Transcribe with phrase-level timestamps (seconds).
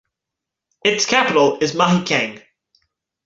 [0.83, 2.41] Its capital is Mahikeng.